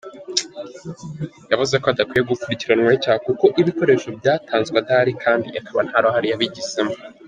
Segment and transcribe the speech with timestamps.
[1.51, 6.93] Yavuze ko adakwiye gukurikiranwaho icyaha kuko ibikoresho byatanzwe adahari kandi akaba nta ruhare yabigizemo.